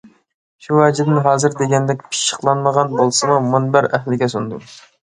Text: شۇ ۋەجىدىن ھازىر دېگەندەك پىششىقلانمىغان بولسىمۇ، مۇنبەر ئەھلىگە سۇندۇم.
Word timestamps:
شۇ 0.67 0.79
ۋەجىدىن 0.79 1.19
ھازىر 1.27 1.53
دېگەندەك 1.61 2.01
پىششىقلانمىغان 2.09 2.99
بولسىمۇ، 3.03 3.41
مۇنبەر 3.53 3.91
ئەھلىگە 3.93 4.35
سۇندۇم. 4.37 4.69